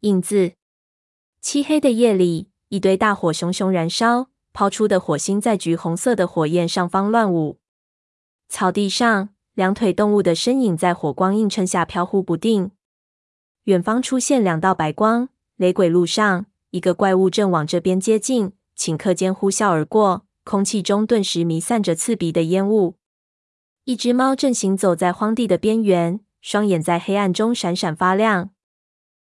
[0.00, 0.52] 影子。
[1.42, 7.58] 漆黑的夜里，一堆大火熊熊燃烧，抛出的火星在橘红色的火焰上方乱舞。
[8.48, 12.70] 草地上，两腿动物的身影在火光映衬下飘忽不定。
[13.64, 18.52] 远方出现两道白光，雷鬼路上，一个怪物正往这边接近。
[18.78, 22.96] 顷刻间呼啸而过，空气中顿时弥散着刺鼻的烟雾。
[23.84, 28.52] 一只猫正行走在荒地的边缘，双眼在黑暗中闪闪发亮。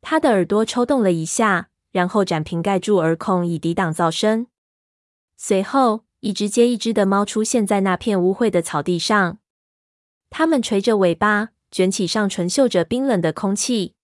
[0.00, 1.70] 它的耳朵抽动了一下。
[1.90, 4.46] 然后展平盖住耳孔，以抵挡噪声。
[5.38, 9.38] 随后，一只接一只的猫出现在那片污秽的草地上。
[10.28, 13.94] 它们垂着尾巴，卷起上唇，嗅着冰冷的空气。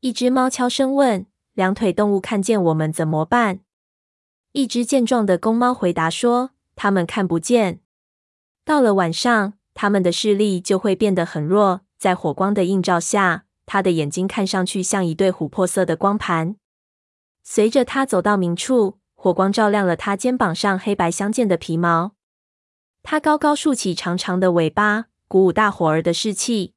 [0.00, 3.60] 一只猫悄声问：“两腿动物看见我们怎么办？”
[4.52, 7.80] 一只健壮的公猫回答说：“它们看不见。
[8.64, 16.56] 到了晚上，它们的视力就会变得很弱，在火光的映照下，它的眼睛看上去像一对琥珀色的光盘。”
[17.44, 22.12] 随着他走到明处，火光照亮了他肩膀上黑白相间的皮毛。
[23.02, 26.72] 他高高竖起长长的尾巴，鼓舞大伙儿的士气。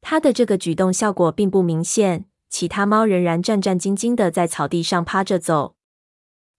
[0.00, 5.76] 他的这个举动效果并不明显，其他猫仍然战战兢兢地在草地上趴着走。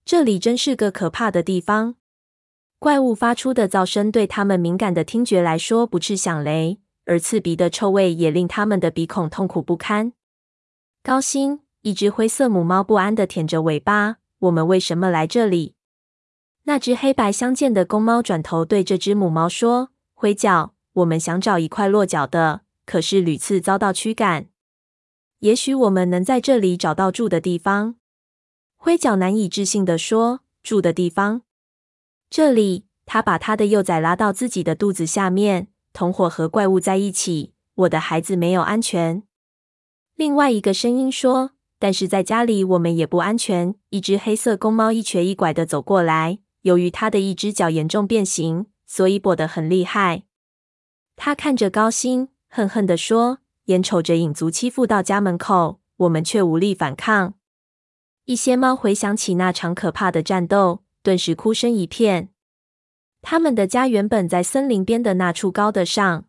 [0.04, 1.96] 这里真是个可怕的地方。
[2.78, 10.12] 怪物发出的噪声对他们敏感的听觉来说不是响雷，而刺鼻的臭味也令他们的鼻孔痛苦不堪。
[11.02, 11.60] 高兴。
[11.82, 14.16] 一只灰色母猫不安地舔着尾巴。
[14.40, 15.76] 我们为什么来这里？
[16.64, 24.48] 那只黑白相间的公猫转头对这只母猫说：“灰脚，我们想找一块落脚的，可是屡次遭到驱赶。
[25.38, 27.94] 也许我们能在这里找到住的地方。”
[28.74, 31.42] 灰脚难以置信地说：“住的地方？
[32.28, 37.54] 这里？”他把他的幼崽拉到自己的肚子下面，同伙和怪物在一起。
[37.74, 39.22] 我的孩子没有安全。
[40.14, 41.52] 另外一个声音说。
[41.78, 43.74] 但是在家里，我们也不安全。
[43.90, 50.22] 一只黑色公猫一瘸一拐地走过来，由于它的一只脚严重变形，所以跛得很厉害。
[51.16, 57.34] 他看着高星，恨恨地说：“眼瞅着影族欺负到家门口，我们却无力反抗。”
[58.24, 62.30] 一些猫回想起那场可怕的战斗，顿时哭声一片。
[63.28, 66.26] 他们的家原本在森林边的那处高的上。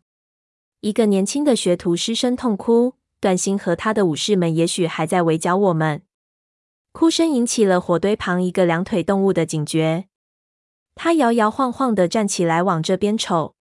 [0.79, 2.95] 一个年轻的学徒失声痛哭。
[3.19, 6.01] 段星和他的武士们也许还在围剿我们。
[6.91, 10.07] 哭声引起了火堆旁一个两腿动物的警觉，
[10.95, 13.53] 他摇摇晃晃地站起来往这边瞅。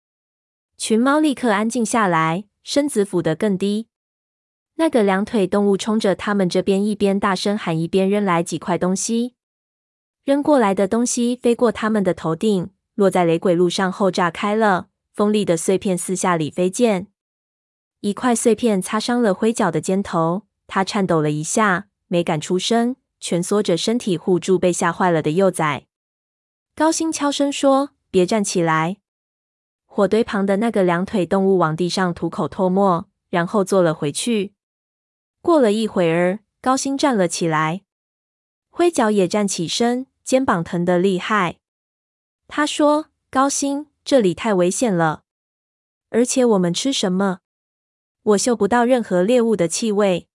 [0.79, 3.89] 群猫立刻安静下来，身子俯得更低。
[4.77, 9.35] 那个两腿动物冲着他们这边，一边大声喊，一边扔来几块东西。
[10.25, 17.07] 扔过来的东西飞过他们的头顶，落在雷鬼路上后炸开了，锋利的碎片四下里飞溅。
[18.01, 25.87] 一块碎片擦伤了灰脚的肩头，他颤抖了一下，没敢出声，蜷缩着身体护住被吓坏了的幼崽。
[26.75, 28.97] 高星悄声说：“别站起来。”
[29.85, 34.53] 火堆旁的那个两腿动物往地上吐口唾沫，然后坐了回去。
[35.43, 37.83] 过了一会儿，高星站了起来，
[38.71, 41.59] 灰脚也站起身，肩膀疼得厉害。
[42.49, 45.25] 他说：“高星，这里太危险了，
[46.11, 47.41] 而且我们吃什么？”
[48.23, 50.29] 我嗅不到任何猎物的气味。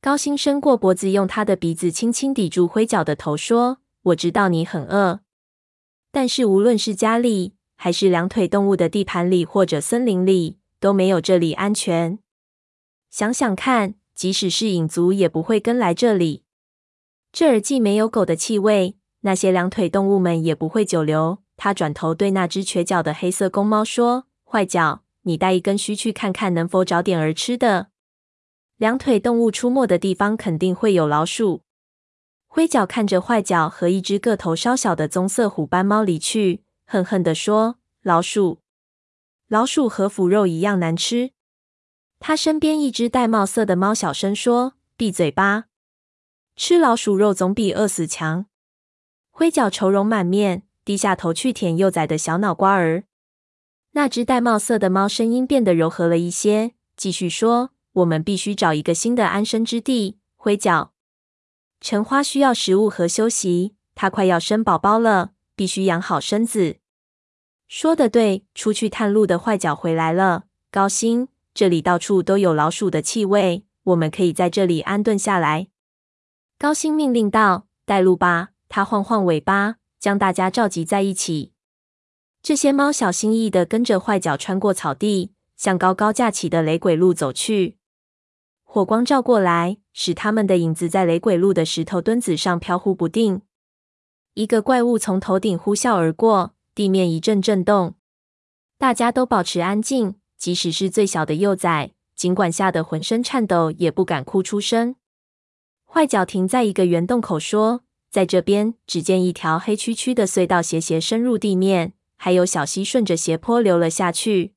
[0.00, 5.20] 高星伸过脖子，用他的鼻子轻轻抵住灰脚的头，说：“我知道你很饿，
[6.12, 12.18] 但是无论是家里，还是两腿动物的地盘里，或者森林里，都没有这里安全。
[13.10, 16.44] 想想看，即使是影族，也不会跟来这里。
[17.32, 27.88] 这儿既没有狗的气味，那些两腿动物们也不会久留。”他转头对那只瘸脚的黑色公猫说：“坏脚。”你带一根须去看看，能否找点儿吃的。
[28.76, 31.62] 两腿动物出没的地方肯定会有老鼠。
[32.46, 38.60] 灰脚看着坏脚和一只个头稍小的棕色虎斑猫离去，恨恨地说：“老鼠，
[39.48, 41.32] 老鼠和腐肉一样难吃。”
[42.20, 45.64] 他身边一只玳瑁色的猫小声说：“闭嘴吧，
[46.54, 48.46] 吃老鼠肉总比饿死强。”
[49.38, 53.04] 灰脚愁容满面，低下头去舔幼崽的小脑瓜儿。
[53.90, 60.94] 那只玳瑁色的猫声音变得柔和了一些，继续说：“我们必须找一个新的安身之地。”灰脚，
[61.82, 66.78] 橙花需要食物和休息，它快要生宝宝了，必须养好身子。
[67.68, 70.44] 说的对，出去探路的坏脚回来了。
[70.70, 75.66] 高星，这里到处都有老鼠的气味，我们可以在这里安顿下来。
[76.58, 81.52] 高星命令道：“带路吧！”他晃晃尾巴，将大家召集在一起。
[82.42, 87.78] 这些猫小心翼翼地跟着坏脚穿过草地，向高高架起的雷鬼路走去。
[88.62, 93.42] 火光照过来，使他们的影子在雷鬼路的石头墩子上飘忽不定。
[94.34, 97.94] 一个怪物从头顶呼啸而过，地面一阵震动。
[98.76, 104.96] 大家都保持安静，即使是最小的幼崽，尽管吓得浑身颤抖，也不敢哭出声。
[105.86, 107.80] 坏脚停在一个圆洞口，说
[108.16, 114.54] ：“在这边，只见一条黑黢黢的隧道斜斜深入地面，还有小溪顺着斜坡流了下去。”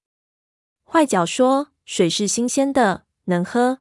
[0.89, 3.79] 坏脚说：“水是新鲜的，能喝。”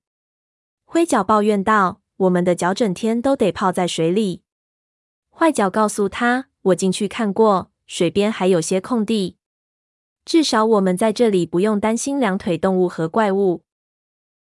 [0.84, 4.42] 灰脚抱怨道：“我们的脚整天都得泡在水里。”
[5.30, 9.36] 坏脚告诉他：“我进去看过，水边还有些空地。”
[10.26, 13.62] 至少我们在这里不用担心两腿动物和怪物。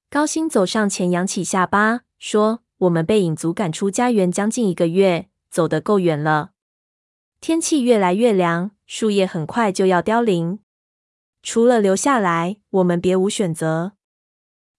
[0.10, 6.51] 高星走上前，扬起下巴说：“我们被影族赶出家园将近一个月，走得够远了。
[7.39, 10.60] 天气越来越凉，树叶很快就要凋零。
[11.42, 13.94] 除了留下来，我们别无选择。”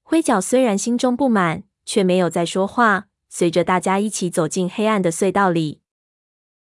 [0.03, 5.81] 灰脚虽然心中不满，却没有再说话，随着大家一起走进黑暗的隧道里。